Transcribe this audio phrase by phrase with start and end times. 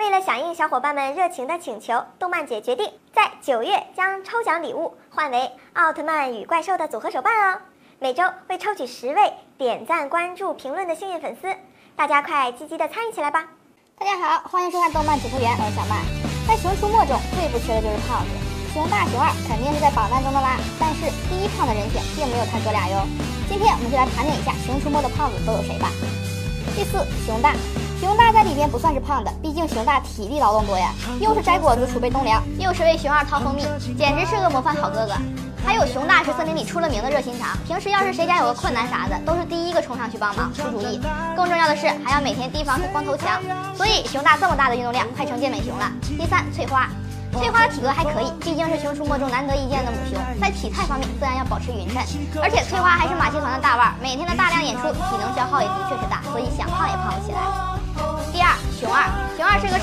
[0.00, 7.60] 为了响应小伙伴们热情的请求，动漫姐决定在九月将抽奖礼物换为奥特曼与怪兽的组合手办哦。
[7.98, 11.54] 每周会抽取十位点赞、关注、评论的幸运粉丝，
[11.94, 13.44] 大家快积极的参与起来吧！
[13.98, 16.00] 大家好，欢迎收看动漫解说员，我是小曼。
[16.48, 18.32] 在《熊出没》中最不缺的就是胖子，
[18.72, 20.56] 熊大、熊二肯定是在榜单中的啦。
[20.80, 23.04] 但是第一胖的人选并没有他哥俩哟。
[23.50, 25.92] 今天我们就来盘点一下《熊出没》的胖子都有谁吧。
[26.72, 27.52] 第四，熊大。
[28.00, 30.88] 熊大在里边不算是胖的，毕竟熊大体力劳动多呀，
[31.20, 33.62] 又是摘果子储备冬粮，又是为熊二掏蜂蜜，
[33.98, 35.12] 简直是个模范好哥哥。
[35.66, 40.98] 还有熊大是森林里出了名的热心肠，平时要是谁家有个困难啥的，都是第一个冲上去帮忙出主意。
[41.36, 43.38] 更重要的是，还要每天提防着光头强，
[43.76, 45.92] 所以熊大这么大的运动量，快成健美熊了。
[46.16, 46.88] 第三，翠花，
[47.34, 52.00] 翠花体格还可以，毕竟是熊出没中难得一见的母熊，在体态方面自然要保持匀称。
[52.42, 57.79] 而且翠花还是马戏团的大腕，每天的大量演出，体能消耗也的确是大，所以想胖也胖不起来。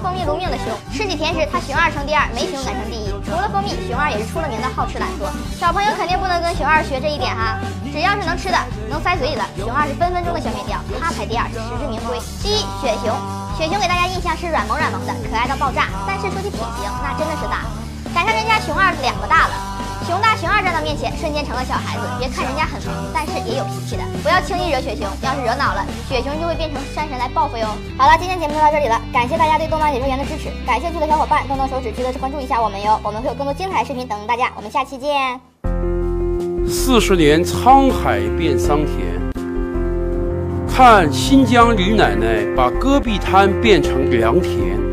[0.00, 3.10] 蜂蜜如命的熊，吃起甜食，它熊二成第二，没熊敢称第一。
[3.26, 5.28] 除了蜂蜜，熊二也是出了名的好吃懒做。
[5.58, 7.58] 小朋友肯定不能跟熊二学这一点哈，
[7.92, 12.18] 只要是能吃的，能塞嘴里的，熊二是分分钟的小美雕，它排第二是实至名归。
[12.42, 13.10] 第一，雪熊，
[13.58, 17.66] 雪熊给大家印象是软萌软萌的，可爱到爆炸，但是说起体型，那真的是大，
[18.14, 19.67] 赶上人家熊二两个大了。
[20.08, 22.02] 熊大、熊二站到面前，瞬间成了小孩子。
[22.18, 24.00] 别看人家很萌，但是也有脾气的。
[24.22, 27.68] 不要轻易惹雪熊，要是惹恼了，雪熊就会变成山神来报复哟。
[27.98, 30.48] 好了，今天节目就到这里了，感谢大家对动漫解说员的支持。
[30.64, 32.98] 感兴趣的小伙伴动动手指，记得关注一下我们哟。
[33.04, 34.50] 我们会有更多精彩视频等大家。
[34.56, 35.38] 我们下期见。
[36.66, 38.96] 四十年沧海变桑田，
[40.66, 44.87] 看新疆李奶奶把戈壁滩变成良田。